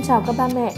Thân 0.00 0.06
chào 0.06 0.22
các 0.26 0.34
ba 0.38 0.48
mẹ. 0.54 0.72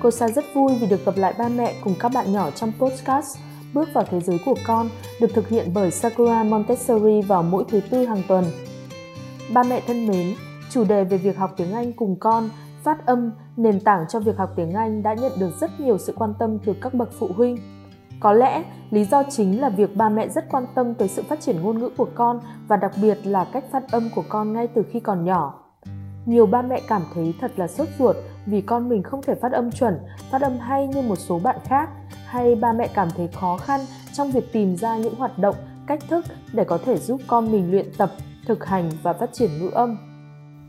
Cô 0.00 0.10
Sa 0.10 0.28
rất 0.28 0.44
vui 0.54 0.72
vì 0.80 0.86
được 0.86 1.04
gặp 1.06 1.16
lại 1.16 1.34
ba 1.38 1.48
mẹ 1.48 1.74
cùng 1.84 1.94
các 1.98 2.12
bạn 2.14 2.32
nhỏ 2.32 2.50
trong 2.50 2.72
podcast 2.78 3.38
Bước 3.74 3.88
vào 3.94 4.04
thế 4.10 4.20
giới 4.20 4.38
của 4.44 4.54
con 4.66 4.88
được 5.20 5.26
thực 5.34 5.48
hiện 5.48 5.70
bởi 5.74 5.90
Sakura 5.90 6.42
Montessori 6.42 7.20
vào 7.22 7.42
mỗi 7.42 7.64
thứ 7.68 7.80
tư 7.90 8.06
hàng 8.06 8.22
tuần. 8.28 8.44
Ba 9.54 9.62
mẹ 9.62 9.82
thân 9.86 10.06
mến, 10.06 10.34
chủ 10.70 10.84
đề 10.84 11.04
về 11.04 11.16
việc 11.16 11.36
học 11.36 11.50
tiếng 11.56 11.72
Anh 11.72 11.92
cùng 11.92 12.16
con, 12.20 12.48
phát 12.82 13.06
âm, 13.06 13.30
nền 13.56 13.80
tảng 13.80 14.04
cho 14.08 14.20
việc 14.20 14.36
học 14.38 14.50
tiếng 14.56 14.72
Anh 14.72 15.02
đã 15.02 15.14
nhận 15.14 15.32
được 15.38 15.50
rất 15.60 15.80
nhiều 15.80 15.98
sự 15.98 16.12
quan 16.16 16.34
tâm 16.38 16.58
từ 16.58 16.72
các 16.80 16.94
bậc 16.94 17.08
phụ 17.18 17.28
huynh. 17.36 17.58
Có 18.20 18.32
lẽ 18.32 18.64
lý 18.90 19.04
do 19.04 19.22
chính 19.30 19.60
là 19.60 19.68
việc 19.68 19.96
ba 19.96 20.08
mẹ 20.08 20.28
rất 20.28 20.44
quan 20.50 20.66
tâm 20.74 20.94
tới 20.94 21.08
sự 21.08 21.22
phát 21.22 21.40
triển 21.40 21.62
ngôn 21.62 21.78
ngữ 21.78 21.90
của 21.96 22.08
con 22.14 22.40
và 22.68 22.76
đặc 22.76 22.92
biệt 23.02 23.18
là 23.24 23.44
cách 23.52 23.64
phát 23.72 23.92
âm 23.92 24.10
của 24.14 24.24
con 24.28 24.52
ngay 24.52 24.66
từ 24.66 24.82
khi 24.92 25.00
còn 25.00 25.24
nhỏ. 25.24 25.54
Nhiều 26.26 26.46
ba 26.46 26.62
mẹ 26.62 26.80
cảm 26.88 27.02
thấy 27.14 27.34
thật 27.40 27.52
là 27.56 27.66
sốt 27.66 27.88
ruột 27.98 28.16
vì 28.46 28.60
con 28.60 28.88
mình 28.88 29.02
không 29.02 29.22
thể 29.22 29.34
phát 29.34 29.52
âm 29.52 29.70
chuẩn, 29.72 29.98
phát 30.30 30.42
âm 30.42 30.58
hay 30.58 30.86
như 30.86 31.02
một 31.02 31.16
số 31.16 31.38
bạn 31.38 31.56
khác, 31.64 31.90
hay 32.26 32.54
ba 32.54 32.72
mẹ 32.72 32.88
cảm 32.94 33.08
thấy 33.16 33.28
khó 33.28 33.56
khăn 33.56 33.80
trong 34.12 34.30
việc 34.30 34.52
tìm 34.52 34.76
ra 34.76 34.96
những 34.96 35.14
hoạt 35.14 35.38
động, 35.38 35.54
cách 35.86 36.00
thức 36.08 36.24
để 36.52 36.64
có 36.64 36.78
thể 36.84 36.98
giúp 36.98 37.20
con 37.26 37.52
mình 37.52 37.70
luyện 37.70 37.86
tập, 37.98 38.10
thực 38.46 38.66
hành 38.66 38.90
và 39.02 39.12
phát 39.12 39.32
triển 39.32 39.50
ngữ 39.58 39.70
âm. 39.70 39.98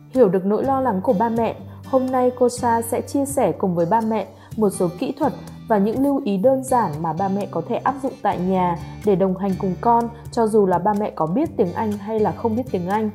Hiểu 0.09 0.29
được 0.29 0.45
nỗi 0.45 0.63
lo 0.63 0.81
lắng 0.81 1.01
của 1.03 1.13
ba 1.13 1.29
mẹ, 1.29 1.55
hôm 1.85 2.05
nay 2.05 2.31
cô 2.39 2.49
Sa 2.49 2.81
sẽ 2.81 3.01
chia 3.01 3.25
sẻ 3.25 3.51
cùng 3.51 3.75
với 3.75 3.85
ba 3.85 4.01
mẹ 4.01 4.27
một 4.57 4.69
số 4.69 4.89
kỹ 4.99 5.13
thuật 5.19 5.33
và 5.67 5.77
những 5.77 6.03
lưu 6.03 6.21
ý 6.25 6.37
đơn 6.37 6.63
giản 6.63 6.91
mà 7.01 7.13
ba 7.13 7.27
mẹ 7.27 7.47
có 7.51 7.61
thể 7.69 7.75
áp 7.75 7.95
dụng 8.03 8.13
tại 8.21 8.39
nhà 8.39 8.77
để 9.05 9.15
đồng 9.15 9.37
hành 9.37 9.51
cùng 9.59 9.75
con 9.81 10.09
cho 10.31 10.47
dù 10.47 10.65
là 10.65 10.79
ba 10.79 10.93
mẹ 10.93 11.11
có 11.15 11.25
biết 11.25 11.49
tiếng 11.57 11.73
Anh 11.73 11.91
hay 11.91 12.19
là 12.19 12.31
không 12.31 12.55
biết 12.55 12.63
tiếng 12.71 12.89
Anh. 12.89 13.09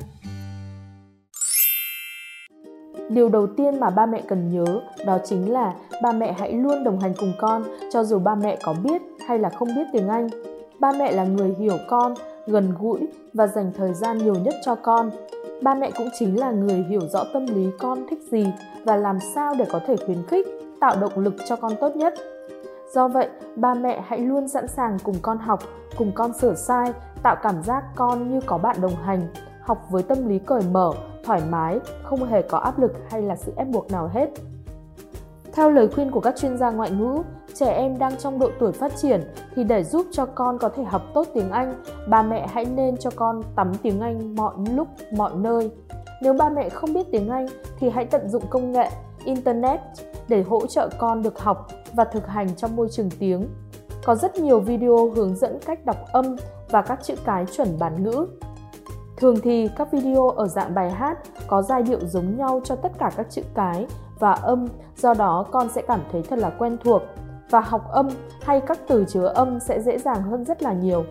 Điều 3.09 3.29
đầu 3.29 3.47
tiên 3.47 3.79
mà 3.79 3.89
ba 3.89 4.05
mẹ 4.05 4.21
cần 4.27 4.49
nhớ 4.49 4.65
đó 5.05 5.17
chính 5.25 5.53
là 5.53 5.73
ba 6.03 6.11
mẹ 6.11 6.31
hãy 6.31 6.53
luôn 6.53 6.83
đồng 6.83 6.99
hành 6.99 7.13
cùng 7.19 7.33
con 7.39 7.63
cho 7.91 8.03
dù 8.03 8.19
ba 8.19 8.35
mẹ 8.35 8.57
có 8.63 8.75
biết 8.83 9.01
hay 9.27 9.39
là 9.39 9.49
không 9.49 9.67
biết 9.75 9.83
tiếng 9.93 10.07
Anh. 10.07 10.27
Ba 10.79 10.91
mẹ 10.91 11.11
là 11.11 11.23
người 11.23 11.55
hiểu 11.59 11.77
con, 11.87 12.13
gần 12.47 12.73
gũi 12.79 13.07
và 13.33 13.47
dành 13.47 13.71
thời 13.77 13.93
gian 13.93 14.17
nhiều 14.17 14.35
nhất 14.35 14.55
cho 14.65 14.75
con. 14.75 15.11
Ba 15.61 15.75
mẹ 15.75 15.91
cũng 15.97 16.09
chính 16.19 16.39
là 16.39 16.51
người 16.51 16.85
hiểu 16.89 17.01
rõ 17.13 17.23
tâm 17.33 17.45
lý 17.45 17.67
con 17.79 18.05
thích 18.09 18.19
gì 18.31 18.45
và 18.83 18.95
làm 18.95 19.19
sao 19.35 19.53
để 19.57 19.65
có 19.71 19.79
thể 19.87 19.95
khuyến 20.05 20.23
khích, 20.27 20.47
tạo 20.79 20.95
động 21.01 21.19
lực 21.19 21.33
cho 21.47 21.55
con 21.55 21.71
tốt 21.79 21.95
nhất. 21.95 22.13
Do 22.93 23.07
vậy, 23.07 23.27
ba 23.55 23.73
mẹ 23.73 24.01
hãy 24.07 24.19
luôn 24.19 24.47
sẵn 24.47 24.67
sàng 24.67 24.97
cùng 25.03 25.15
con 25.21 25.37
học, 25.37 25.59
cùng 25.97 26.11
con 26.15 26.33
sửa 26.33 26.53
sai, 26.53 26.93
tạo 27.23 27.35
cảm 27.43 27.63
giác 27.63 27.83
con 27.95 28.31
như 28.31 28.39
có 28.45 28.57
bạn 28.57 28.75
đồng 28.81 28.95
hành, 28.95 29.27
học 29.61 29.85
với 29.89 30.03
tâm 30.03 30.27
lý 30.27 30.39
cởi 30.39 30.61
mở, 30.71 30.91
thoải 31.27 31.41
mái, 31.49 31.79
không 32.03 32.23
hề 32.23 32.41
có 32.41 32.57
áp 32.57 32.79
lực 32.79 32.93
hay 33.09 33.21
là 33.21 33.35
sự 33.35 33.53
ép 33.57 33.67
buộc 33.67 33.91
nào 33.91 34.09
hết. 34.13 34.29
Theo 35.53 35.71
lời 35.71 35.87
khuyên 35.87 36.11
của 36.11 36.19
các 36.19 36.35
chuyên 36.37 36.57
gia 36.57 36.71
ngoại 36.71 36.91
ngữ, 36.91 37.21
trẻ 37.53 37.71
em 37.73 37.97
đang 37.97 38.17
trong 38.17 38.39
độ 38.39 38.49
tuổi 38.59 38.71
phát 38.71 38.95
triển 38.95 39.21
thì 39.55 39.63
để 39.63 39.83
giúp 39.83 40.05
cho 40.11 40.25
con 40.25 40.57
có 40.57 40.69
thể 40.69 40.83
học 40.83 41.01
tốt 41.13 41.27
tiếng 41.33 41.51
Anh, 41.51 41.83
bà 42.09 42.21
mẹ 42.21 42.47
hãy 42.47 42.65
nên 42.65 42.97
cho 42.97 43.09
con 43.15 43.43
tắm 43.55 43.71
tiếng 43.81 43.99
Anh 43.99 44.35
mọi 44.35 44.53
lúc, 44.75 44.87
mọi 45.11 45.31
nơi. 45.35 45.71
Nếu 46.21 46.33
ba 46.33 46.49
mẹ 46.49 46.69
không 46.69 46.93
biết 46.93 47.07
tiếng 47.11 47.29
Anh 47.29 47.45
thì 47.79 47.89
hãy 47.89 48.05
tận 48.05 48.29
dụng 48.29 48.43
công 48.49 48.71
nghệ, 48.71 48.89
internet 49.25 49.79
để 50.27 50.41
hỗ 50.41 50.67
trợ 50.67 50.89
con 50.97 51.23
được 51.23 51.39
học 51.39 51.67
và 51.93 52.03
thực 52.03 52.27
hành 52.27 52.55
trong 52.55 52.75
môi 52.75 52.87
trường 52.91 53.09
tiếng. 53.19 53.47
Có 54.05 54.15
rất 54.15 54.35
nhiều 54.35 54.59
video 54.59 55.11
hướng 55.15 55.35
dẫn 55.35 55.59
cách 55.65 55.85
đọc 55.85 55.97
âm 56.11 56.35
và 56.69 56.81
các 56.81 57.03
chữ 57.03 57.15
cái 57.25 57.45
chuẩn 57.45 57.79
bản 57.79 58.03
ngữ 58.03 58.27
Thường 59.17 59.35
thì 59.43 59.69
các 59.75 59.91
video 59.91 60.29
ở 60.29 60.47
dạng 60.47 60.75
bài 60.75 60.91
hát 60.91 61.17
có 61.47 61.61
giai 61.61 61.83
điệu 61.83 61.99
giống 62.01 62.37
nhau 62.37 62.61
cho 62.63 62.75
tất 62.75 62.91
cả 62.99 63.11
các 63.17 63.27
chữ 63.29 63.41
cái 63.55 63.87
và 64.19 64.31
âm, 64.31 64.67
do 64.97 65.13
đó 65.13 65.45
con 65.51 65.69
sẽ 65.69 65.81
cảm 65.81 65.99
thấy 66.11 66.23
thật 66.29 66.39
là 66.39 66.49
quen 66.49 66.77
thuộc 66.83 67.01
và 67.49 67.59
học 67.59 67.91
âm 67.91 68.07
hay 68.41 68.61
các 68.61 68.79
từ 68.87 69.05
chứa 69.07 69.27
âm 69.27 69.59
sẽ 69.59 69.81
dễ 69.81 69.97
dàng 69.97 70.21
hơn 70.21 70.45
rất 70.45 70.63
là 70.63 70.73
nhiều. 70.73 71.05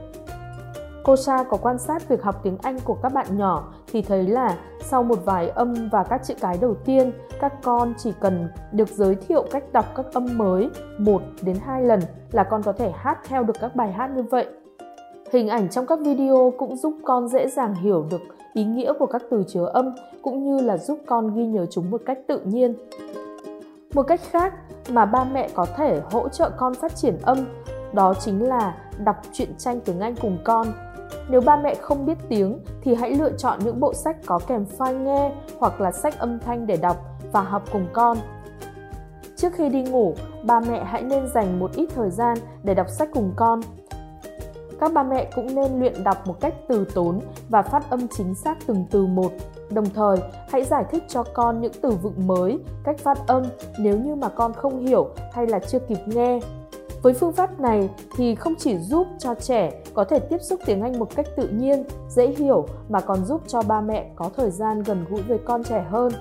Cô 1.04 1.16
Sa 1.16 1.44
có 1.50 1.56
quan 1.56 1.78
sát 1.78 2.08
việc 2.08 2.22
học 2.22 2.40
tiếng 2.42 2.58
Anh 2.62 2.78
của 2.84 2.96
các 3.02 3.12
bạn 3.12 3.38
nhỏ 3.38 3.72
thì 3.92 4.02
thấy 4.02 4.22
là 4.22 4.56
sau 4.80 5.02
một 5.02 5.18
vài 5.24 5.48
âm 5.48 5.88
và 5.88 6.04
các 6.04 6.20
chữ 6.24 6.34
cái 6.40 6.58
đầu 6.60 6.74
tiên, 6.74 7.12
các 7.40 7.52
con 7.62 7.94
chỉ 7.98 8.12
cần 8.20 8.48
được 8.72 8.88
giới 8.88 9.14
thiệu 9.14 9.44
cách 9.50 9.64
đọc 9.72 9.84
các 9.96 10.06
âm 10.12 10.38
mới 10.38 10.70
1 10.98 11.22
đến 11.42 11.56
2 11.66 11.82
lần 11.82 12.00
là 12.32 12.44
con 12.44 12.62
có 12.62 12.72
thể 12.72 12.90
hát 12.90 13.18
theo 13.28 13.42
được 13.42 13.56
các 13.60 13.76
bài 13.76 13.92
hát 13.92 14.10
như 14.10 14.22
vậy 14.22 14.46
Hình 15.32 15.48
ảnh 15.48 15.68
trong 15.68 15.86
các 15.86 15.98
video 16.00 16.52
cũng 16.58 16.76
giúp 16.76 16.94
con 17.04 17.28
dễ 17.28 17.48
dàng 17.48 17.74
hiểu 17.74 18.06
được 18.10 18.20
ý 18.52 18.64
nghĩa 18.64 18.92
của 18.98 19.06
các 19.06 19.22
từ 19.30 19.44
chứa 19.48 19.70
âm 19.72 19.94
cũng 20.22 20.44
như 20.44 20.60
là 20.60 20.78
giúp 20.78 20.98
con 21.06 21.34
ghi 21.36 21.46
nhớ 21.46 21.66
chúng 21.70 21.90
một 21.90 22.00
cách 22.06 22.18
tự 22.26 22.40
nhiên. 22.40 22.74
Một 23.94 24.02
cách 24.02 24.20
khác 24.30 24.54
mà 24.90 25.04
ba 25.04 25.24
mẹ 25.24 25.48
có 25.54 25.66
thể 25.76 26.00
hỗ 26.10 26.28
trợ 26.28 26.50
con 26.56 26.74
phát 26.74 26.96
triển 26.96 27.18
âm 27.22 27.38
đó 27.92 28.14
chính 28.14 28.48
là 28.48 28.74
đọc 29.04 29.16
truyện 29.32 29.48
tranh 29.58 29.80
tiếng 29.80 30.00
Anh 30.00 30.14
cùng 30.20 30.38
con. 30.44 30.72
Nếu 31.30 31.40
ba 31.40 31.56
mẹ 31.56 31.74
không 31.74 32.06
biết 32.06 32.18
tiếng 32.28 32.58
thì 32.82 32.94
hãy 32.94 33.14
lựa 33.14 33.32
chọn 33.38 33.58
những 33.64 33.80
bộ 33.80 33.94
sách 33.94 34.16
có 34.26 34.38
kèm 34.46 34.64
file 34.78 35.02
nghe 35.02 35.32
hoặc 35.58 35.80
là 35.80 35.92
sách 35.92 36.18
âm 36.18 36.38
thanh 36.38 36.66
để 36.66 36.76
đọc 36.76 36.96
và 37.32 37.40
học 37.40 37.62
cùng 37.72 37.86
con. 37.92 38.18
Trước 39.36 39.52
khi 39.52 39.68
đi 39.68 39.82
ngủ, 39.82 40.14
ba 40.42 40.60
mẹ 40.60 40.84
hãy 40.84 41.02
nên 41.02 41.28
dành 41.28 41.58
một 41.58 41.70
ít 41.74 41.88
thời 41.94 42.10
gian 42.10 42.38
để 42.62 42.74
đọc 42.74 42.88
sách 42.88 43.08
cùng 43.12 43.32
con 43.36 43.60
các 44.80 44.92
ba 44.92 45.02
mẹ 45.02 45.30
cũng 45.34 45.54
nên 45.54 45.80
luyện 45.80 46.04
đọc 46.04 46.26
một 46.26 46.40
cách 46.40 46.54
từ 46.68 46.84
tốn 46.94 47.20
và 47.48 47.62
phát 47.62 47.90
âm 47.90 48.08
chính 48.08 48.34
xác 48.34 48.58
từng 48.66 48.84
từ 48.90 49.06
một. 49.06 49.32
Đồng 49.70 49.90
thời, 49.90 50.16
hãy 50.48 50.64
giải 50.64 50.84
thích 50.90 51.04
cho 51.08 51.22
con 51.22 51.60
những 51.60 51.72
từ 51.82 51.90
vựng 51.90 52.26
mới, 52.26 52.58
cách 52.84 52.98
phát 52.98 53.18
âm 53.26 53.42
nếu 53.78 53.98
như 53.98 54.14
mà 54.14 54.28
con 54.28 54.52
không 54.52 54.86
hiểu 54.86 55.08
hay 55.32 55.46
là 55.46 55.58
chưa 55.58 55.78
kịp 55.78 55.98
nghe. 56.06 56.40
Với 57.02 57.12
phương 57.12 57.32
pháp 57.32 57.60
này 57.60 57.88
thì 58.16 58.34
không 58.34 58.54
chỉ 58.58 58.78
giúp 58.78 59.06
cho 59.18 59.34
trẻ 59.34 59.82
có 59.94 60.04
thể 60.04 60.18
tiếp 60.18 60.38
xúc 60.42 60.60
tiếng 60.66 60.82
Anh 60.82 60.98
một 60.98 61.16
cách 61.16 61.26
tự 61.36 61.48
nhiên, 61.48 61.84
dễ 62.08 62.26
hiểu 62.26 62.66
mà 62.88 63.00
còn 63.00 63.24
giúp 63.24 63.42
cho 63.46 63.62
ba 63.62 63.80
mẹ 63.80 64.10
có 64.16 64.30
thời 64.36 64.50
gian 64.50 64.82
gần 64.82 65.04
gũi 65.10 65.22
với 65.22 65.38
con 65.38 65.64
trẻ 65.64 65.84
hơn. 65.90 66.12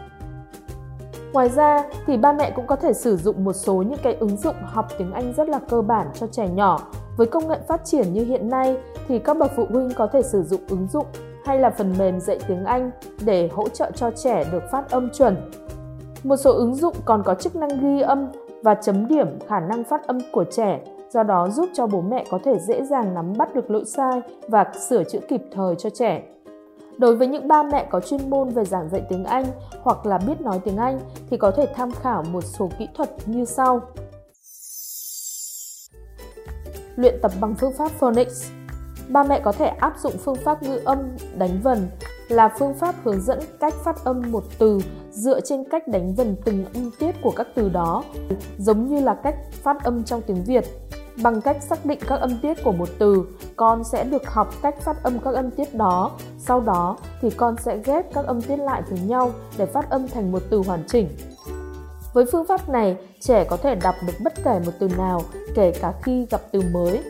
Ngoài 1.33 1.49
ra 1.49 1.83
thì 2.05 2.17
ba 2.17 2.33
mẹ 2.33 2.51
cũng 2.55 2.67
có 2.67 2.75
thể 2.75 2.93
sử 2.93 3.17
dụng 3.17 3.43
một 3.43 3.53
số 3.53 3.73
những 3.73 3.99
cái 4.03 4.13
ứng 4.13 4.37
dụng 4.37 4.55
học 4.63 4.85
tiếng 4.97 5.11
Anh 5.11 5.33
rất 5.37 5.49
là 5.49 5.59
cơ 5.69 5.81
bản 5.81 6.07
cho 6.13 6.27
trẻ 6.27 6.47
nhỏ 6.47 6.79
với 7.17 7.27
công 7.27 7.47
nghệ 7.47 7.57
phát 7.67 7.85
triển 7.85 8.13
như 8.13 8.25
hiện 8.25 8.49
nay 8.49 8.77
thì 9.07 9.19
các 9.19 9.37
bậc 9.37 9.51
phụ 9.55 9.65
huynh 9.69 9.89
có 9.95 10.07
thể 10.07 10.21
sử 10.21 10.43
dụng 10.43 10.61
ứng 10.69 10.87
dụng 10.87 11.05
hay 11.45 11.59
là 11.59 11.69
phần 11.69 11.93
mềm 11.97 12.19
dạy 12.19 12.39
tiếng 12.47 12.65
Anh 12.65 12.91
để 13.25 13.49
hỗ 13.53 13.69
trợ 13.69 13.91
cho 13.95 14.11
trẻ 14.11 14.43
được 14.51 14.63
phát 14.71 14.89
âm 14.89 15.09
chuẩn. 15.09 15.51
Một 16.23 16.37
số 16.37 16.53
ứng 16.53 16.75
dụng 16.75 16.95
còn 17.05 17.23
có 17.25 17.35
chức 17.35 17.55
năng 17.55 17.79
ghi 17.81 18.01
âm 18.01 18.27
và 18.63 18.75
chấm 18.75 19.07
điểm 19.07 19.39
khả 19.47 19.59
năng 19.59 19.83
phát 19.83 20.07
âm 20.07 20.17
của 20.31 20.43
trẻ, 20.43 20.79
do 21.13 21.23
đó 21.23 21.49
giúp 21.49 21.69
cho 21.73 21.87
bố 21.87 22.01
mẹ 22.01 22.25
có 22.29 22.39
thể 22.43 22.59
dễ 22.59 22.83
dàng 22.83 23.13
nắm 23.13 23.33
bắt 23.37 23.55
được 23.55 23.71
lỗi 23.71 23.85
sai 23.85 24.21
và 24.47 24.65
sửa 24.89 25.03
chữa 25.03 25.19
kịp 25.27 25.41
thời 25.51 25.75
cho 25.75 25.89
trẻ. 25.89 26.23
Đối 26.97 27.15
với 27.15 27.27
những 27.27 27.47
ba 27.47 27.63
mẹ 27.63 27.87
có 27.89 27.99
chuyên 27.99 28.29
môn 28.29 28.49
về 28.49 28.65
giảng 28.65 28.89
dạy 28.89 29.01
tiếng 29.09 29.23
Anh 29.23 29.45
hoặc 29.81 30.05
là 30.05 30.17
biết 30.17 30.41
nói 30.41 30.59
tiếng 30.63 30.77
Anh 30.77 30.99
thì 31.29 31.37
có 31.37 31.51
thể 31.51 31.67
tham 31.75 31.91
khảo 31.91 32.23
một 32.23 32.41
số 32.41 32.69
kỹ 32.79 32.87
thuật 32.93 33.09
như 33.25 33.45
sau 33.45 33.81
luyện 36.95 37.19
tập 37.21 37.31
bằng 37.39 37.55
phương 37.55 37.73
pháp 37.73 37.91
phonics. 37.91 38.51
Ba 39.09 39.23
mẹ 39.23 39.39
có 39.39 39.51
thể 39.51 39.65
áp 39.65 39.93
dụng 39.99 40.13
phương 40.17 40.35
pháp 40.35 40.63
ngữ 40.63 40.81
âm 40.85 40.99
đánh 41.37 41.59
vần 41.63 41.87
là 42.27 42.49
phương 42.59 42.73
pháp 42.73 42.95
hướng 43.03 43.21
dẫn 43.21 43.39
cách 43.59 43.73
phát 43.73 44.03
âm 44.03 44.31
một 44.31 44.43
từ 44.59 44.79
dựa 45.11 45.41
trên 45.41 45.63
cách 45.69 45.87
đánh 45.87 46.15
vần 46.15 46.35
từng 46.45 46.65
âm 46.73 46.91
tiết 46.99 47.15
của 47.21 47.31
các 47.35 47.47
từ 47.55 47.69
đó, 47.69 48.03
giống 48.57 48.87
như 48.87 49.01
là 49.01 49.13
cách 49.23 49.35
phát 49.63 49.83
âm 49.83 50.03
trong 50.03 50.21
tiếng 50.21 50.43
Việt. 50.43 50.65
Bằng 51.23 51.41
cách 51.41 51.57
xác 51.63 51.85
định 51.85 51.99
các 52.07 52.19
âm 52.19 52.37
tiết 52.41 52.63
của 52.63 52.71
một 52.71 52.89
từ, 52.99 53.25
con 53.55 53.83
sẽ 53.83 54.03
được 54.03 54.27
học 54.27 54.49
cách 54.61 54.81
phát 54.81 55.03
âm 55.03 55.19
các 55.19 55.35
âm 55.35 55.51
tiết 55.51 55.75
đó. 55.75 56.11
Sau 56.37 56.61
đó 56.61 56.97
thì 57.21 57.29
con 57.29 57.55
sẽ 57.57 57.77
ghép 57.85 58.13
các 58.13 58.25
âm 58.25 58.41
tiết 58.41 58.57
lại 58.57 58.81
với 58.89 58.99
nhau 58.99 59.31
để 59.57 59.65
phát 59.65 59.89
âm 59.89 60.07
thành 60.07 60.31
một 60.31 60.41
từ 60.49 60.57
hoàn 60.57 60.83
chỉnh. 60.87 61.07
Với 62.15 62.25
phương 62.31 62.45
pháp 62.45 62.69
này, 62.69 62.97
trẻ 63.19 63.43
có 63.43 63.57
thể 63.57 63.75
đọc 63.75 63.95
được 64.07 64.13
bất 64.23 64.33
kể 64.43 64.59
một 64.65 64.71
từ 64.79 64.89
nào, 64.97 65.21
kể 65.55 65.73
cả 65.81 65.93
khi 66.03 66.27
gặp 66.31 66.41
từ 66.51 66.61
mới. 66.73 67.03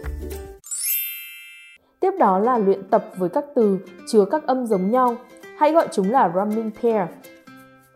Tiếp 1.99 2.11
đó 2.19 2.39
là 2.39 2.57
luyện 2.57 2.89
tập 2.89 3.05
với 3.17 3.29
các 3.29 3.45
từ 3.55 3.79
chứa 4.07 4.25
các 4.25 4.47
âm 4.47 4.65
giống 4.65 4.91
nhau, 4.91 5.15
hãy 5.57 5.71
gọi 5.71 5.87
chúng 5.91 6.11
là 6.11 6.31
rhyming 6.35 6.71
pair. 6.81 7.09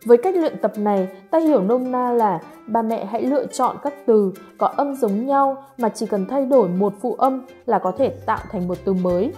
Với 0.04 0.16
cách 0.16 0.36
luyện 0.36 0.58
tập 0.62 0.72
này, 0.76 1.08
ta 1.30 1.38
hiểu 1.38 1.62
nôm 1.62 1.92
na 1.92 2.12
là 2.12 2.40
ba 2.66 2.82
mẹ 2.82 3.04
hãy 3.04 3.22
lựa 3.22 3.46
chọn 3.46 3.76
các 3.82 3.94
từ 4.06 4.32
có 4.58 4.66
âm 4.66 4.94
giống 4.94 5.26
nhau 5.26 5.64
mà 5.78 5.88
chỉ 5.88 6.06
cần 6.06 6.26
thay 6.26 6.46
đổi 6.46 6.68
một 6.68 6.94
phụ 7.00 7.14
âm 7.14 7.46
là 7.66 7.78
có 7.78 7.92
thể 7.98 8.08
tạo 8.26 8.40
thành 8.50 8.68
một 8.68 8.78
từ 8.84 8.92
mới. 8.92 9.32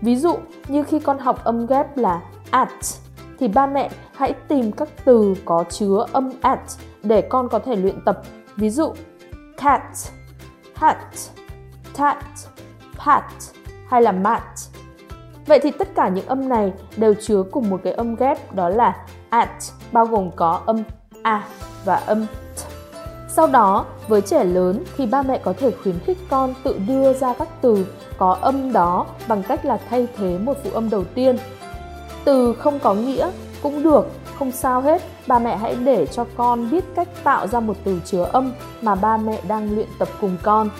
Ví 0.00 0.16
dụ 0.16 0.36
như 0.68 0.82
khi 0.82 0.98
con 0.98 1.18
học 1.18 1.44
âm 1.44 1.66
ghép 1.66 1.96
là 1.96 2.22
at 2.50 2.68
thì 3.38 3.48
ba 3.48 3.66
mẹ 3.66 3.90
hãy 4.12 4.32
tìm 4.48 4.72
các 4.72 4.88
từ 5.04 5.34
có 5.44 5.64
chứa 5.70 6.06
âm 6.12 6.30
at 6.40 6.60
để 7.02 7.22
con 7.22 7.48
có 7.48 7.58
thể 7.58 7.76
luyện 7.76 8.00
tập. 8.04 8.22
Ví 8.56 8.70
dụ 8.70 8.92
cat, 9.56 9.82
hat, 10.74 10.98
tat, 11.96 12.24
pat 13.06 13.24
hay 13.88 14.02
là 14.02 14.12
mat. 14.12 14.42
Vậy 15.46 15.60
thì 15.62 15.70
tất 15.70 15.88
cả 15.94 16.08
những 16.08 16.26
âm 16.26 16.48
này 16.48 16.72
đều 16.96 17.14
chứa 17.14 17.42
cùng 17.42 17.70
một 17.70 17.80
cái 17.84 17.92
âm 17.92 18.14
ghép 18.14 18.54
đó 18.54 18.68
là 18.68 19.06
at 19.30 19.50
bao 19.92 20.06
gồm 20.06 20.30
có 20.36 20.60
âm 20.66 20.82
a 21.22 21.44
và 21.84 21.96
âm 21.96 22.26
t. 22.26 22.60
Sau 23.28 23.46
đó, 23.46 23.84
với 24.08 24.20
trẻ 24.20 24.44
lớn 24.44 24.84
thì 24.96 25.06
ba 25.06 25.22
mẹ 25.22 25.38
có 25.38 25.52
thể 25.52 25.70
khuyến 25.82 25.98
khích 25.98 26.18
con 26.30 26.54
tự 26.62 26.80
đưa 26.88 27.12
ra 27.12 27.34
các 27.34 27.48
từ 27.60 27.86
có 28.18 28.36
âm 28.40 28.72
đó 28.72 29.06
bằng 29.28 29.42
cách 29.42 29.64
là 29.64 29.78
thay 29.90 30.08
thế 30.16 30.38
một 30.38 30.56
phụ 30.64 30.70
âm 30.74 30.90
đầu 30.90 31.04
tiên. 31.04 31.38
Từ 32.24 32.54
không 32.54 32.78
có 32.78 32.94
nghĩa 32.94 33.30
cũng 33.62 33.82
được, 33.82 34.06
không 34.40 34.52
sao 34.52 34.80
hết, 34.80 35.02
ba 35.26 35.38
mẹ 35.38 35.56
hãy 35.56 35.74
để 35.74 36.06
cho 36.06 36.26
con 36.36 36.70
biết 36.70 36.84
cách 36.96 37.08
tạo 37.24 37.46
ra 37.46 37.60
một 37.60 37.76
từ 37.84 38.00
chứa 38.04 38.22
âm 38.32 38.52
mà 38.82 38.94
ba 38.94 39.16
mẹ 39.16 39.40
đang 39.48 39.74
luyện 39.74 39.88
tập 39.98 40.08
cùng 40.20 40.36
con. 40.42 40.70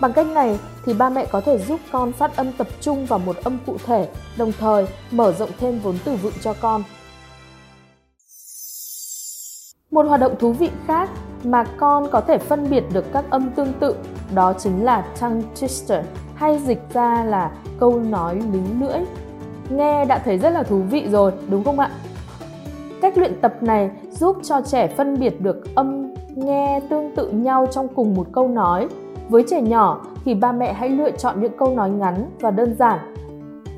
Bằng 0.00 0.12
cách 0.12 0.26
này 0.26 0.58
thì 0.84 0.94
ba 0.94 1.08
mẹ 1.08 1.26
có 1.26 1.40
thể 1.40 1.58
giúp 1.58 1.80
con 1.92 2.12
phát 2.12 2.36
âm 2.36 2.52
tập 2.52 2.66
trung 2.80 3.06
vào 3.06 3.18
một 3.18 3.36
âm 3.44 3.58
cụ 3.66 3.76
thể, 3.86 4.08
đồng 4.36 4.52
thời 4.58 4.86
mở 5.10 5.32
rộng 5.32 5.50
thêm 5.58 5.78
vốn 5.78 5.98
từ 6.04 6.16
vựng 6.16 6.32
cho 6.40 6.54
con. 6.60 6.82
Một 9.90 10.06
hoạt 10.06 10.20
động 10.20 10.34
thú 10.38 10.52
vị 10.52 10.70
khác 10.86 11.10
mà 11.44 11.64
con 11.78 12.10
có 12.10 12.20
thể 12.20 12.38
phân 12.38 12.70
biệt 12.70 12.84
được 12.92 13.04
các 13.12 13.24
âm 13.30 13.50
tương 13.50 13.72
tự 13.72 13.96
đó 14.34 14.52
chính 14.58 14.84
là 14.84 15.04
tongue 15.20 15.42
twister 15.54 16.02
hay 16.34 16.58
dịch 16.58 16.80
ra 16.92 17.24
là 17.24 17.50
câu 17.80 18.00
nói 18.00 18.34
lính 18.34 18.80
lưỡi. 18.80 19.00
Nghe 19.70 20.04
đã 20.04 20.18
thấy 20.18 20.38
rất 20.38 20.50
là 20.50 20.62
thú 20.62 20.82
vị 20.90 21.06
rồi, 21.10 21.32
đúng 21.48 21.64
không 21.64 21.78
ạ? 21.78 21.90
Cách 23.00 23.18
luyện 23.18 23.40
tập 23.40 23.54
này 23.60 23.90
giúp 24.10 24.36
cho 24.42 24.60
trẻ 24.60 24.88
phân 24.88 25.18
biệt 25.18 25.40
được 25.40 25.74
âm 25.74 26.14
nghe 26.34 26.80
tương 26.88 27.14
tự 27.16 27.30
nhau 27.30 27.66
trong 27.70 27.88
cùng 27.88 28.14
một 28.14 28.26
câu 28.32 28.48
nói. 28.48 28.88
Với 29.28 29.44
trẻ 29.48 29.62
nhỏ 29.62 30.00
thì 30.24 30.34
ba 30.34 30.52
mẹ 30.52 30.72
hãy 30.72 30.88
lựa 30.88 31.10
chọn 31.10 31.40
những 31.40 31.56
câu 31.58 31.74
nói 31.74 31.90
ngắn 31.90 32.30
và 32.40 32.50
đơn 32.50 32.74
giản 32.78 32.98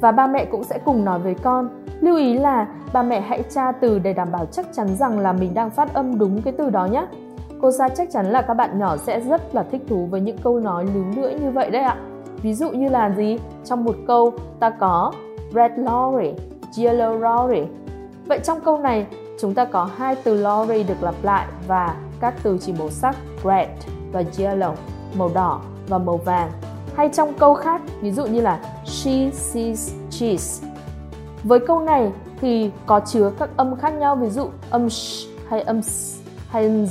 và 0.00 0.12
ba 0.12 0.26
mẹ 0.26 0.44
cũng 0.44 0.64
sẽ 0.64 0.78
cùng 0.84 1.04
nói 1.04 1.18
với 1.18 1.34
con. 1.34 1.68
Lưu 2.00 2.16
ý 2.16 2.38
là 2.38 2.68
ba 2.92 3.02
mẹ 3.02 3.20
hãy 3.20 3.42
tra 3.42 3.72
từ 3.72 3.98
để 3.98 4.12
đảm 4.12 4.28
bảo 4.32 4.46
chắc 4.46 4.66
chắn 4.72 4.96
rằng 4.96 5.18
là 5.18 5.32
mình 5.32 5.54
đang 5.54 5.70
phát 5.70 5.94
âm 5.94 6.18
đúng 6.18 6.42
cái 6.42 6.52
từ 6.58 6.70
đó 6.70 6.86
nhé. 6.86 7.06
Cô 7.62 7.70
Sa 7.72 7.88
chắc 7.88 8.10
chắn 8.10 8.26
là 8.26 8.42
các 8.42 8.54
bạn 8.54 8.78
nhỏ 8.78 8.96
sẽ 8.96 9.20
rất 9.20 9.54
là 9.54 9.62
thích 9.62 9.82
thú 9.88 10.06
với 10.10 10.20
những 10.20 10.38
câu 10.38 10.60
nói 10.60 10.86
lướng 10.94 11.22
lưỡi 11.22 11.34
như 11.34 11.50
vậy 11.50 11.70
đấy 11.70 11.82
ạ. 11.82 11.96
Ví 12.42 12.54
dụ 12.54 12.70
như 12.70 12.88
là 12.88 13.10
gì? 13.10 13.38
Trong 13.64 13.84
một 13.84 13.96
câu 14.06 14.32
ta 14.60 14.70
có 14.70 15.12
red 15.54 15.72
lorry, 15.76 16.32
yellow 16.76 17.18
lorry. 17.18 17.62
Vậy 18.30 18.40
trong 18.44 18.60
câu 18.60 18.78
này 18.78 19.06
chúng 19.40 19.54
ta 19.54 19.64
có 19.64 19.84
hai 19.96 20.14
từ 20.14 20.34
lorry 20.34 20.82
được 20.82 21.02
lặp 21.02 21.14
lại 21.22 21.46
và 21.66 21.96
các 22.20 22.34
từ 22.42 22.58
chỉ 22.60 22.72
màu 22.78 22.90
sắc 22.90 23.16
red 23.44 23.68
và 24.12 24.22
yellow, 24.22 24.72
màu 25.14 25.30
đỏ 25.34 25.60
và 25.88 25.98
màu 25.98 26.16
vàng. 26.16 26.50
Hay 26.94 27.08
trong 27.08 27.34
câu 27.34 27.54
khác, 27.54 27.80
ví 28.00 28.12
dụ 28.12 28.26
như 28.26 28.40
là 28.40 28.60
she 28.84 29.30
sees 29.32 29.94
cheese. 30.10 30.68
Với 31.44 31.60
câu 31.66 31.80
này 31.80 32.12
thì 32.40 32.70
có 32.86 33.00
chứa 33.00 33.32
các 33.38 33.50
âm 33.56 33.76
khác 33.76 33.90
nhau, 33.90 34.16
ví 34.16 34.30
dụ 34.30 34.48
âm 34.70 34.90
sh 34.90 35.28
hay 35.48 35.60
âm 35.60 35.82
s 35.82 36.20
hay 36.48 36.62
âm 36.62 36.84
z. 36.84 36.88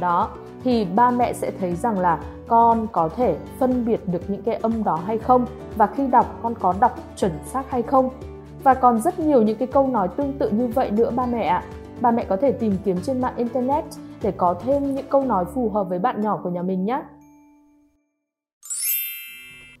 Đó, 0.00 0.28
thì 0.64 0.84
ba 0.84 1.10
mẹ 1.10 1.32
sẽ 1.32 1.50
thấy 1.60 1.76
rằng 1.76 1.98
là 1.98 2.18
con 2.48 2.86
có 2.92 3.08
thể 3.16 3.36
phân 3.58 3.84
biệt 3.84 4.08
được 4.08 4.22
những 4.28 4.42
cái 4.42 4.54
âm 4.54 4.84
đó 4.84 5.00
hay 5.06 5.18
không 5.18 5.46
và 5.76 5.86
khi 5.86 6.06
đọc 6.06 6.38
con 6.42 6.54
có 6.54 6.74
đọc 6.80 6.98
chuẩn 7.16 7.32
xác 7.52 7.70
hay 7.70 7.82
không 7.82 8.10
và 8.64 8.74
còn 8.74 9.00
rất 9.00 9.18
nhiều 9.18 9.42
những 9.42 9.58
cái 9.58 9.68
câu 9.68 9.88
nói 9.88 10.08
tương 10.08 10.32
tự 10.38 10.50
như 10.50 10.66
vậy 10.66 10.90
nữa, 10.90 11.10
ba 11.16 11.26
mẹ 11.26 11.42
ạ. 11.42 11.62
Ba 12.00 12.10
mẹ 12.10 12.24
có 12.24 12.36
thể 12.36 12.52
tìm 12.52 12.76
kiếm 12.84 12.96
trên 13.02 13.20
mạng 13.20 13.36
internet 13.36 13.84
để 14.22 14.32
có 14.36 14.54
thêm 14.64 14.94
những 14.94 15.06
câu 15.08 15.24
nói 15.24 15.44
phù 15.54 15.70
hợp 15.70 15.84
với 15.84 15.98
bạn 15.98 16.20
nhỏ 16.20 16.40
của 16.42 16.50
nhà 16.50 16.62
mình 16.62 16.84
nhé. 16.84 17.02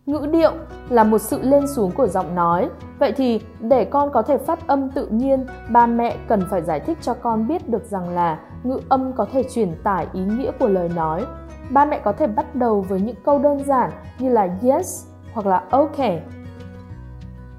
Ngữ 0.06 0.26
điệu 0.32 0.52
là 0.88 1.04
một 1.04 1.18
sự 1.18 1.42
lên 1.42 1.66
xuống 1.66 1.90
của 1.90 2.06
giọng 2.06 2.34
nói. 2.34 2.68
Vậy 2.98 3.12
thì 3.12 3.40
để 3.60 3.84
con 3.84 4.10
có 4.12 4.22
thể 4.22 4.38
phát 4.38 4.66
âm 4.66 4.90
tự 4.90 5.06
nhiên, 5.06 5.46
ba 5.70 5.86
mẹ 5.86 6.16
cần 6.28 6.42
phải 6.50 6.62
giải 6.62 6.80
thích 6.80 6.98
cho 7.02 7.14
con 7.14 7.48
biết 7.48 7.68
được 7.68 7.84
rằng 7.84 8.08
là 8.08 8.38
ngữ 8.62 8.80
âm 8.88 9.12
có 9.12 9.26
thể 9.32 9.42
truyền 9.42 9.72
tải 9.84 10.06
ý 10.12 10.20
nghĩa 10.24 10.50
của 10.60 10.68
lời 10.68 10.88
nói. 10.96 11.24
Ba 11.70 11.84
mẹ 11.84 12.00
có 12.04 12.12
thể 12.12 12.26
bắt 12.26 12.54
đầu 12.54 12.80
với 12.80 13.00
những 13.00 13.16
câu 13.24 13.38
đơn 13.38 13.64
giản 13.64 13.90
như 14.18 14.28
là 14.28 14.48
yes 14.62 15.06
hoặc 15.32 15.46
là 15.46 15.64
okay 15.70 16.22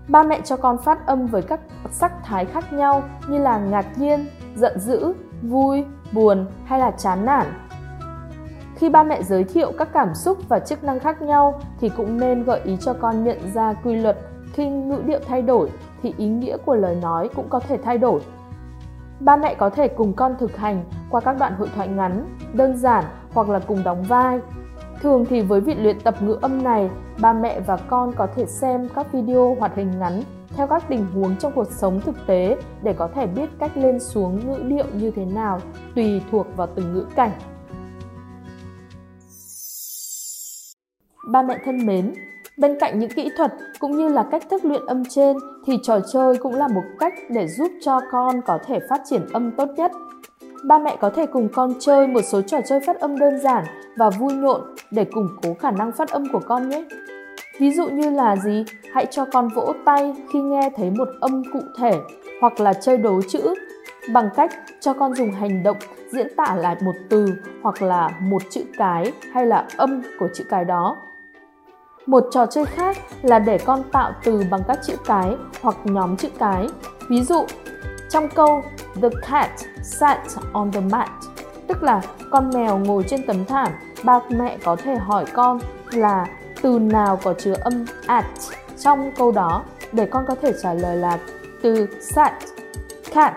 ba 0.08 0.24
mẹ 0.24 0.42
cho 0.42 0.58
con 0.58 0.78
phát 0.78 1.08
âm 1.08 1.28
với 1.28 1.42
các 1.42 1.60
sắc 1.92 2.12
thái 2.24 2.46
khác 2.46 2.74
nhau 2.74 3.04
như 3.28 3.38
là 3.38 3.58
ngạc 3.58 3.98
nhiên 3.98 4.26
giận 4.56 4.80
dữ 4.80 5.14
vui 5.42 5.86
buồn 6.12 6.46
hay 6.66 6.80
là 6.80 6.92
chán 6.92 7.26
nản 7.26 7.48
khi 8.76 8.90
ba 8.90 9.04
mẹ 9.04 9.24
giới 9.24 9.44
thiệu 9.44 9.72
các 9.78 9.90
cảm 9.94 10.16
xúc 10.16 10.38
và 10.50 10.60
chức 10.60 10.84
năng 10.84 11.00
khác 11.00 11.22
nhau 11.22 11.62
thì 11.80 11.90
cũng 11.90 12.20
nên 12.20 12.44
gợi 12.44 12.60
ý 12.64 12.78
cho 12.82 12.94
con 12.94 13.24
nhận 13.24 13.38
ra 13.54 13.74
quy 13.74 13.96
luật 13.96 14.18
khi 14.54 14.70
ngữ 14.70 15.02
điệu 15.06 15.20
thay 15.28 15.42
đổi 15.42 15.72
thì 16.02 16.14
ý 16.18 16.28
nghĩa 16.28 16.58
của 16.66 16.76
lời 16.76 16.96
nói 16.96 17.30
cũng 17.36 17.50
có 17.50 17.60
thể 17.60 17.78
thay 17.84 17.98
đổi. 17.98 18.22
Ba 19.20 19.36
mẹ 19.36 19.56
có 19.56 19.70
thể 19.70 19.88
cùng 19.88 20.14
con 20.14 20.36
thực 20.40 20.58
hành 20.58 20.84
qua 21.10 21.22
các 21.22 21.38
đoạn 21.40 21.56
hội 21.56 21.70
thoại 21.76 21.88
ngắn, 21.88 22.38
đơn 22.54 22.78
giản 22.78 23.04
hoặc 23.34 23.50
là 23.50 23.60
cùng 23.60 23.84
đóng 23.84 24.04
vai. 24.04 24.40
Thường 25.06 25.26
thì 25.30 25.42
với 25.42 25.62
việc 25.62 25.78
luyện 25.80 26.00
tập 26.00 26.16
ngữ 26.22 26.38
âm 26.42 26.64
này, 26.64 26.90
ba 27.22 27.34
mẹ 27.34 27.60
và 27.60 27.78
con 27.78 28.12
có 28.16 28.28
thể 28.36 28.46
xem 28.46 28.90
các 28.96 29.14
video 29.14 29.56
hoạt 29.60 29.76
hình 29.76 29.92
ngắn 30.00 30.22
theo 30.56 30.68
các 30.68 30.84
tình 30.90 31.06
huống 31.14 31.36
trong 31.38 31.52
cuộc 31.56 31.72
sống 31.72 32.02
thực 32.02 32.16
tế 32.28 32.58
để 32.84 32.94
có 32.94 33.10
thể 33.16 33.28
biết 33.28 33.50
cách 33.60 33.78
lên 33.78 34.00
xuống 34.00 34.40
ngữ 34.48 34.64
điệu 34.64 34.86
như 34.94 35.12
thế 35.12 35.26
nào 35.26 35.60
tùy 35.96 36.22
thuộc 36.32 36.48
vào 36.56 36.68
từng 36.76 36.94
ngữ 36.94 37.06
cảnh. 37.16 37.32
Ba 41.32 41.42
mẹ 41.42 41.58
thân 41.66 41.86
mến, 41.86 42.14
bên 42.58 42.78
cạnh 42.80 43.00
những 43.00 43.12
kỹ 43.16 43.30
thuật 43.38 43.54
cũng 43.80 43.92
như 43.98 44.10
là 44.10 44.24
cách 44.32 44.44
thức 44.52 44.66
luyện 44.66 44.86
âm 44.86 45.04
trên 45.10 45.38
thì 45.66 45.80
trò 45.84 46.00
chơi 46.14 46.38
cũng 46.38 46.56
là 46.56 46.68
một 46.68 46.84
cách 47.00 47.14
để 47.30 47.48
giúp 47.48 47.72
cho 47.82 48.00
con 48.12 48.42
có 48.46 48.60
thể 48.66 48.80
phát 48.90 49.02
triển 49.10 49.22
âm 49.34 49.52
tốt 49.52 49.70
nhất. 49.78 49.92
Ba 50.68 50.80
mẹ 50.80 50.98
có 51.02 51.10
thể 51.10 51.26
cùng 51.26 51.50
con 51.54 51.74
chơi 51.80 52.08
một 52.08 52.22
số 52.22 52.42
trò 52.42 52.58
chơi 52.68 52.80
phát 52.80 53.00
âm 53.00 53.20
đơn 53.20 53.40
giản 53.40 53.66
và 53.98 54.10
vui 54.10 54.34
nhộn 54.34 54.62
để 54.92 55.06
củng 55.06 55.28
cố 55.44 55.54
khả 55.54 55.72
năng 55.72 55.92
phát 55.92 56.10
âm 56.10 56.24
của 56.34 56.40
con 56.40 56.70
nhé. 56.70 56.86
Ví 57.60 57.72
dụ 57.72 57.88
như 57.88 58.10
là 58.10 58.36
gì? 58.36 58.66
Hãy 58.94 59.06
cho 59.06 59.26
con 59.26 59.48
vỗ 59.48 59.74
tay 59.86 60.16
khi 60.34 60.40
nghe 60.40 60.70
thấy 60.76 60.92
một 60.92 61.08
âm 61.22 61.44
cụ 61.54 61.60
thể 61.80 62.00
hoặc 62.42 62.60
là 62.60 62.74
chơi 62.74 62.98
đố 62.98 63.22
chữ 63.28 63.54
bằng 64.14 64.30
cách 64.36 64.52
cho 64.80 64.94
con 64.94 65.16
dùng 65.16 65.32
hành 65.32 65.64
động 65.64 65.78
diễn 66.12 66.28
tả 66.38 66.56
lại 66.56 66.76
một 66.82 66.96
từ 67.10 67.28
hoặc 67.62 67.82
là 67.82 68.10
một 68.20 68.42
chữ 68.50 68.62
cái 68.78 69.12
hay 69.34 69.46
là 69.46 69.68
âm 69.78 70.02
của 70.20 70.28
chữ 70.34 70.44
cái 70.50 70.66
đó 70.66 70.98
một 72.06 72.28
trò 72.32 72.46
chơi 72.46 72.66
khác 72.66 72.98
là 73.22 73.40
để 73.40 73.58
con 73.58 73.84
tạo 73.92 74.12
từ 74.24 74.44
bằng 74.52 74.62
các 74.68 74.80
chữ 74.84 74.94
cái 75.06 75.36
hoặc 75.62 75.76
nhóm 75.84 76.18
chữ 76.18 76.30
cái. 76.40 76.68
Ví 77.10 77.22
dụ, 77.22 77.46
trong 78.10 78.28
câu 78.36 78.64
The 79.02 79.10
cat 79.30 79.50
sat 79.84 80.20
on 80.54 80.72
the 80.72 80.80
mat, 80.80 81.10
tức 81.68 81.84
là 81.84 82.02
con 82.32 82.50
mèo 82.54 82.78
ngồi 82.78 83.04
trên 83.08 83.28
tấm 83.28 83.46
thảm, 83.46 83.72
ba 84.04 84.20
mẹ 84.30 84.58
có 84.64 84.76
thể 84.76 84.96
hỏi 84.96 85.26
con 85.34 85.60
là 85.92 86.26
từ 86.62 86.80
nào 86.80 87.20
có 87.24 87.34
chứa 87.34 87.54
âm 87.62 87.86
at 88.08 88.26
trong 88.80 89.12
câu 89.18 89.32
đó 89.32 89.64
để 89.92 90.06
con 90.06 90.26
có 90.28 90.36
thể 90.42 90.54
trả 90.64 90.74
lời 90.74 90.98
là 90.98 91.20
từ 91.62 91.88
sat, 92.02 92.34
cat 93.14 93.34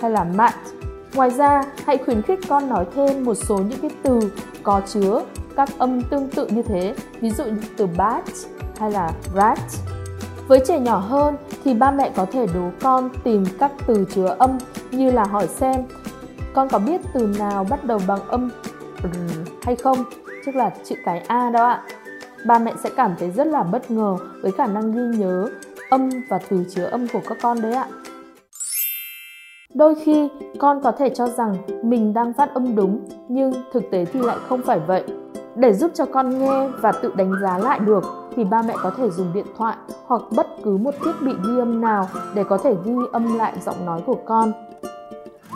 hay 0.00 0.10
là 0.10 0.24
mat. 0.24 0.54
Ngoài 1.14 1.30
ra, 1.30 1.62
hãy 1.86 1.98
khuyến 1.98 2.22
khích 2.22 2.40
con 2.48 2.68
nói 2.68 2.86
thêm 2.94 3.24
một 3.24 3.34
số 3.34 3.58
những 3.58 3.80
cái 3.82 3.90
từ 4.02 4.20
có 4.62 4.80
chứa 4.86 5.22
các 5.56 5.68
âm 5.78 6.02
tương 6.02 6.28
tự 6.28 6.46
như 6.46 6.62
thế, 6.62 6.94
ví 7.20 7.30
dụ 7.30 7.44
như 7.44 7.62
từ 7.76 7.86
bat 7.86 8.24
hay 8.78 8.90
là 8.90 9.12
rat. 9.34 9.58
Với 10.48 10.60
trẻ 10.66 10.80
nhỏ 10.80 10.98
hơn 10.98 11.36
thì 11.64 11.74
ba 11.74 11.90
mẹ 11.90 12.12
có 12.16 12.26
thể 12.32 12.46
đố 12.54 12.70
con 12.80 13.10
tìm 13.24 13.44
các 13.58 13.72
từ 13.86 14.04
chứa 14.14 14.36
âm 14.38 14.58
như 14.90 15.10
là 15.10 15.24
hỏi 15.24 15.46
xem 15.46 15.74
con 16.54 16.68
có 16.68 16.78
biết 16.78 17.00
từ 17.12 17.34
nào 17.38 17.66
bắt 17.70 17.84
đầu 17.84 18.00
bằng 18.06 18.28
âm 18.28 18.50
r 19.02 19.06
hay 19.62 19.76
không, 19.76 20.04
tức 20.46 20.54
là 20.54 20.70
chữ 20.84 20.94
cái 21.04 21.24
A 21.28 21.50
đó 21.50 21.66
ạ. 21.66 21.82
Ba 22.46 22.58
mẹ 22.58 22.72
sẽ 22.84 22.90
cảm 22.96 23.14
thấy 23.18 23.30
rất 23.30 23.46
là 23.46 23.62
bất 23.62 23.90
ngờ 23.90 24.16
với 24.42 24.52
khả 24.52 24.66
năng 24.66 24.92
ghi 24.92 25.18
nhớ 25.18 25.48
âm 25.90 26.10
và 26.30 26.38
từ 26.48 26.64
chứa 26.74 26.84
âm 26.84 27.06
của 27.12 27.20
các 27.28 27.38
con 27.42 27.60
đấy 27.60 27.72
ạ. 27.72 27.88
Đôi 29.74 29.94
khi 29.94 30.28
con 30.58 30.80
có 30.82 30.92
thể 30.92 31.10
cho 31.10 31.28
rằng 31.28 31.56
mình 31.82 32.14
đang 32.14 32.32
phát 32.32 32.54
âm 32.54 32.76
đúng 32.76 33.08
nhưng 33.28 33.52
thực 33.72 33.82
tế 33.90 34.04
thì 34.04 34.20
lại 34.20 34.36
không 34.48 34.62
phải 34.66 34.78
vậy. 34.78 35.04
Để 35.56 35.72
giúp 35.72 35.90
cho 35.94 36.04
con 36.06 36.38
nghe 36.38 36.68
và 36.80 36.92
tự 36.92 37.12
đánh 37.16 37.32
giá 37.42 37.58
lại 37.58 37.78
được 37.78 38.04
thì 38.38 38.44
ba 38.44 38.62
mẹ 38.62 38.74
có 38.82 38.90
thể 38.90 39.10
dùng 39.10 39.32
điện 39.32 39.46
thoại 39.56 39.76
hoặc 40.06 40.22
bất 40.36 40.46
cứ 40.64 40.76
một 40.76 40.94
thiết 41.04 41.12
bị 41.20 41.32
ghi 41.44 41.58
âm 41.58 41.80
nào 41.80 42.08
để 42.34 42.44
có 42.44 42.58
thể 42.58 42.74
ghi 42.84 42.92
âm 43.12 43.38
lại 43.38 43.54
giọng 43.64 43.86
nói 43.86 44.02
của 44.06 44.16
con. 44.26 44.52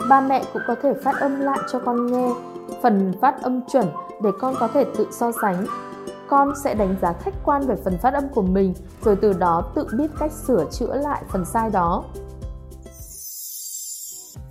Ba 0.09 0.21
mẹ 0.21 0.43
cũng 0.53 0.61
có 0.67 0.75
thể 0.81 0.93
phát 0.93 1.15
âm 1.19 1.39
lại 1.39 1.59
cho 1.71 1.79
con 1.79 2.05
nghe 2.11 2.33
phần 2.81 3.13
phát 3.21 3.41
âm 3.41 3.61
chuẩn 3.71 3.85
để 4.23 4.29
con 4.39 4.55
có 4.59 4.67
thể 4.67 4.85
tự 4.97 5.07
so 5.11 5.31
sánh. 5.41 5.65
Con 6.29 6.53
sẽ 6.63 6.73
đánh 6.73 6.95
giá 7.01 7.13
khách 7.13 7.33
quan 7.45 7.61
về 7.61 7.75
phần 7.83 7.97
phát 7.97 8.13
âm 8.13 8.29
của 8.29 8.41
mình 8.41 8.73
rồi 9.03 9.15
từ 9.15 9.33
đó 9.33 9.63
tự 9.75 9.87
biết 9.97 10.11
cách 10.19 10.31
sửa 10.31 10.65
chữa 10.71 10.95
lại 10.95 11.23
phần 11.29 11.45
sai 11.45 11.69
đó. 11.69 12.03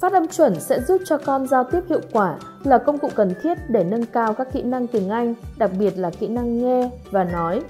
Phát 0.01 0.13
âm 0.13 0.29
chuẩn 0.29 0.61
sẽ 0.61 0.81
giúp 0.81 1.03
cho 1.05 1.19
con 1.19 1.47
giao 1.47 1.65
tiếp 1.65 1.81
hiệu 1.89 2.01
quả 2.13 2.37
là 2.65 2.79
công 2.79 2.99
cụ 2.99 3.09
cần 3.15 3.35
thiết 3.43 3.59
để 3.69 3.85
nâng 3.85 4.07
cao 4.07 4.35
các 4.35 4.53
kỹ 4.53 4.63
năng 4.63 4.87
tiếng 4.87 5.09
Anh, 5.11 5.35
đặc 5.57 5.71
biệt 5.79 5.99
là 5.99 6.11
kỹ 6.11 6.29
năng 6.29 6.59
nghe 6.59 6.91
và 7.11 7.25
nói. 7.25 7.63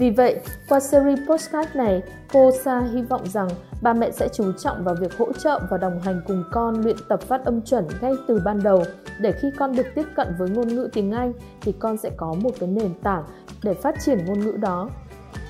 Vì 0.00 0.10
vậy, 0.10 0.40
qua 0.68 0.80
series 0.80 1.18
postcard 1.28 1.76
này, 1.76 2.02
cô 2.32 2.50
Sa 2.64 2.80
hy 2.80 3.02
vọng 3.02 3.26
rằng 3.26 3.48
ba 3.82 3.92
mẹ 3.92 4.10
sẽ 4.10 4.28
chú 4.28 4.52
trọng 4.52 4.84
vào 4.84 4.94
việc 5.00 5.18
hỗ 5.18 5.32
trợ 5.32 5.60
và 5.70 5.78
đồng 5.78 6.00
hành 6.00 6.20
cùng 6.26 6.44
con 6.52 6.80
luyện 6.80 6.96
tập 7.08 7.20
phát 7.22 7.44
âm 7.44 7.62
chuẩn 7.62 7.86
ngay 8.00 8.12
từ 8.28 8.40
ban 8.44 8.62
đầu 8.62 8.84
để 9.20 9.32
khi 9.32 9.48
con 9.56 9.76
được 9.76 9.86
tiếp 9.94 10.06
cận 10.16 10.28
với 10.38 10.50
ngôn 10.50 10.68
ngữ 10.68 10.88
tiếng 10.92 11.12
Anh 11.12 11.32
thì 11.60 11.72
con 11.78 11.96
sẽ 11.96 12.10
có 12.16 12.34
một 12.40 12.50
cái 12.60 12.68
nền 12.68 12.94
tảng 13.02 13.24
để 13.62 13.74
phát 13.74 13.94
triển 14.00 14.24
ngôn 14.24 14.40
ngữ 14.40 14.52
đó. 14.52 14.90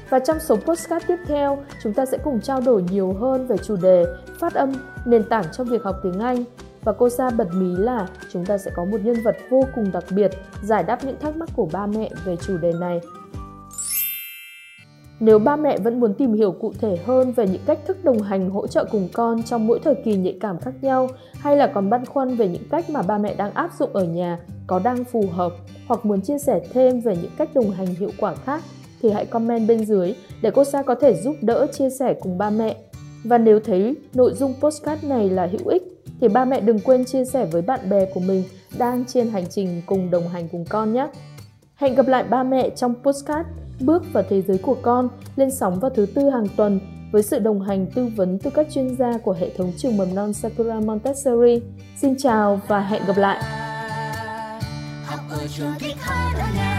Và 0.09 0.19
trong 0.19 0.39
số 0.41 0.57
postcard 0.57 1.07
tiếp 1.07 1.19
theo, 1.27 1.59
chúng 1.83 1.95
ta 1.95 2.07
sẽ 2.07 2.19
cùng 2.25 2.41
trao 2.41 2.61
đổi 2.61 2.83
nhiều 2.83 3.13
hơn 3.13 3.47
về 3.47 3.57
chủ 3.57 3.77
đề 3.77 4.05
phát 4.41 4.55
âm, 4.55 4.73
nền 5.05 5.25
tảng 5.25 5.45
trong 5.53 5.67
việc 5.67 5.83
học 5.83 5.97
tiếng 6.03 6.21
Anh. 6.21 6.45
Và 6.85 6.93
cô 6.93 7.09
Sa 7.09 7.31
bật 7.31 7.49
mí 7.55 7.77
là 7.77 8.07
chúng 8.33 8.47
ta 8.47 8.59
sẽ 8.59 8.71
có 8.77 8.85
một 8.85 8.99
nhân 9.03 9.17
vật 9.25 9.37
vô 9.51 9.65
cùng 9.75 9.93
đặc 9.93 10.05
biệt 10.11 10.31
giải 10.63 10.83
đáp 10.83 11.05
những 11.05 11.19
thắc 11.21 11.37
mắc 11.37 11.49
của 11.57 11.69
ba 11.73 11.87
mẹ 11.87 12.11
về 12.25 12.37
chủ 12.37 12.59
đề 12.59 12.73
này 12.73 13.01
nếu 15.21 15.39
ba 15.39 15.57
mẹ 15.57 15.79
vẫn 15.79 16.01
muốn 16.01 16.15
tìm 16.15 16.33
hiểu 16.33 16.53
cụ 16.53 16.73
thể 16.81 16.97
hơn 16.97 17.33
về 17.33 17.47
những 17.49 17.63
cách 17.67 17.79
thức 17.87 18.05
đồng 18.05 18.23
hành 18.23 18.51
hỗ 18.51 18.67
trợ 18.67 18.85
cùng 18.91 19.09
con 19.13 19.43
trong 19.43 19.67
mỗi 19.67 19.81
thời 19.85 19.95
kỳ 20.05 20.17
nhạy 20.17 20.37
cảm 20.41 20.59
khác 20.59 20.75
nhau, 20.83 21.09
hay 21.39 21.57
là 21.57 21.67
còn 21.67 21.91
băn 21.91 22.07
khoăn 22.07 22.37
về 22.37 22.49
những 22.49 22.69
cách 22.71 22.91
mà 22.91 23.03
ba 23.03 23.19
mẹ 23.19 23.35
đang 23.35 23.53
áp 23.53 23.71
dụng 23.79 23.91
ở 23.93 24.05
nhà 24.05 24.39
có 24.67 24.79
đang 24.79 25.05
phù 25.05 25.25
hợp 25.33 25.53
hoặc 25.87 26.07
muốn 26.07 26.21
chia 26.21 26.39
sẻ 26.39 26.61
thêm 26.73 27.01
về 27.01 27.17
những 27.23 27.31
cách 27.37 27.55
đồng 27.55 27.71
hành 27.71 27.87
hiệu 27.87 28.11
quả 28.19 28.35
khác, 28.35 28.63
thì 29.03 29.11
hãy 29.11 29.27
comment 29.27 29.69
bên 29.69 29.85
dưới 29.85 30.15
để 30.43 30.51
cô 30.51 30.65
Sa 30.65 30.83
có 30.83 30.95
thể 30.95 31.15
giúp 31.15 31.37
đỡ 31.43 31.67
chia 31.73 31.91
sẻ 31.91 32.15
cùng 32.21 32.39
ba 32.39 32.51
mẹ. 32.51 32.77
Và 33.25 33.39
nếu 33.39 33.61
thấy 33.61 33.97
nội 34.15 34.35
dung 34.35 34.55
postcard 34.61 35.05
này 35.05 35.31
là 35.31 35.47
hữu 35.47 35.69
ích, 35.69 35.83
thì 36.21 36.29
ba 36.29 36.45
mẹ 36.45 36.61
đừng 36.61 36.81
quên 36.81 37.05
chia 37.05 37.25
sẻ 37.25 37.47
với 37.53 37.63
bạn 37.63 37.91
bè 37.91 38.05
của 38.15 38.21
mình 38.21 38.43
đang 38.79 39.05
trên 39.05 39.29
hành 39.29 39.47
trình 39.51 39.83
cùng 39.87 40.11
đồng 40.11 40.29
hành 40.29 40.49
cùng 40.53 40.65
con 40.69 40.93
nhé. 40.93 41.09
Hẹn 41.75 41.95
gặp 41.95 42.09
lại 42.09 42.25
ba 42.25 42.43
mẹ 42.43 42.71
trong 42.71 42.95
postcard 43.03 43.49
Bước 43.81 44.03
vào 44.13 44.25
thế 44.29 44.43
giới 44.43 44.59
của 44.59 44.77
con, 44.83 45.09
lên 45.37 45.51
sóng 45.61 45.81
vào 45.81 45.91
thứ 45.91 46.07
tư 46.15 46.31
hàng 46.31 46.47
tuần 46.57 46.81
với 47.13 47.23
sự 47.23 47.39
đồng 47.39 47.61
hành 47.61 47.87
tư 47.95 48.09
vấn 48.17 48.39
từ 48.39 48.51
các 48.51 48.67
chuyên 48.71 48.97
gia 48.97 49.19
của 49.19 49.33
hệ 49.33 49.51
thống 49.57 49.73
trường 49.77 49.97
mầm 49.97 50.15
non 50.15 50.33
Sakura 50.33 50.81
Montessori. 50.81 51.63
Xin 51.97 52.15
chào 52.19 52.61
và 52.69 52.81
hẹn 52.81 53.03
gặp 53.07 53.17
lại! 53.17 53.43
Học 55.05 55.21
ở 55.31 55.47
trường 55.57 55.73
thích 55.79 55.97
hơn 55.99 56.35
ở 56.35 56.47
nhà. 56.57 56.70